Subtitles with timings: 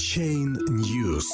[0.00, 1.26] Blockchain News.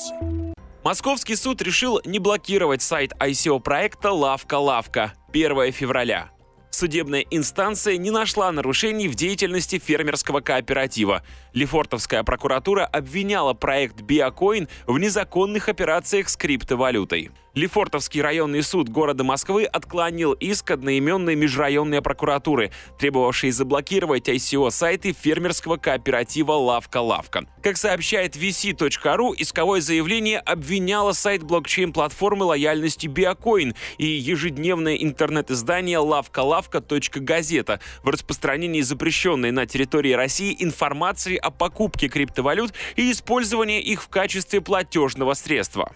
[0.83, 6.31] Московский суд решил не блокировать сайт ICO-проекта «Лавка-лавка» 1 февраля.
[6.71, 11.23] Судебная инстанция не нашла нарушений в деятельности фермерского кооператива.
[11.53, 17.31] Лефортовская прокуратура обвиняла проект Биокоин в незаконных операциях с криптовалютой.
[17.57, 26.53] Лефортовский районный суд города Москвы отклонил иск одноименной межрайонной прокуратуры, требовавшей заблокировать ICO-сайты фермерского кооператива
[26.53, 27.47] «Лавка-Лавка».
[27.63, 38.11] Как сообщает vc.ru, исковое заявление обвиняло сайт блокчейн-платформы лояльности Биокоин и ежедневное интернет-издание «Лавка-Лавка.газета» в
[38.11, 45.33] распространении запрещенной на территории России информации о покупке криптовалют и использовании их в качестве платежного
[45.33, 45.95] средства.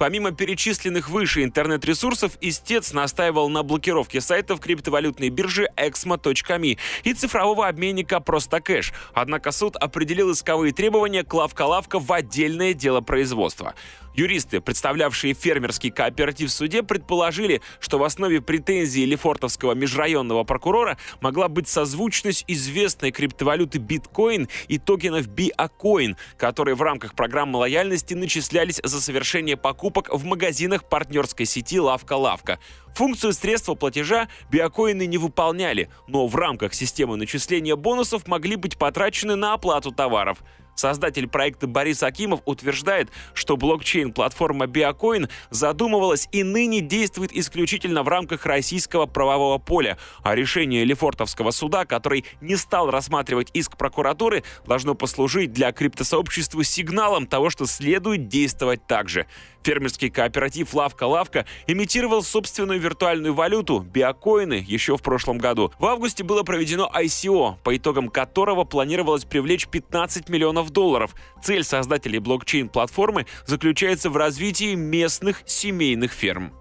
[0.00, 8.18] Помимо перечисленных выше интернет-ресурсов, истец настаивал на блокировке сайтов криптовалютной биржи exmo.me и цифрового обменника
[8.18, 8.94] Простокэш.
[9.12, 13.74] Однако суд определил исковые требования к лавка-лавка в отдельное дело производства.
[14.14, 21.48] Юристы, представлявшие фермерский кооператив в суде, предположили, что в основе претензий Лефортовского межрайонного прокурора могла
[21.48, 29.00] быть созвучность известной криптовалюты биткоин и токенов Биакоин, которые в рамках программы лояльности начислялись за
[29.00, 32.58] совершение покупок в магазинах партнерской сети «Лавка-Лавка».
[32.94, 39.36] Функцию средства платежа биокоины не выполняли, но в рамках системы начисления бонусов могли быть потрачены
[39.36, 40.38] на оплату товаров.
[40.80, 48.46] Создатель проекта Борис Акимов утверждает, что блокчейн-платформа Биокоин задумывалась и ныне действует исключительно в рамках
[48.46, 55.52] российского правового поля, а решение Лефортовского суда, который не стал рассматривать иск прокуратуры, должно послужить
[55.52, 59.26] для криптосообщества сигналом того, что следует действовать так же.
[59.62, 65.72] Фермерский кооператив «Лавка-Лавка» имитировал собственную виртуальную валюту– биокоины еще в прошлом году.
[65.78, 71.14] В августе было проведено ICO, по итогам которого планировалось привлечь 15 миллионов долларов.
[71.42, 76.59] Цель создателей блокчейн-платформы заключается в развитии местных семейных ферм.